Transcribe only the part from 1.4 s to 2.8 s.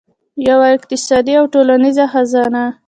ټولنیزه خزانه.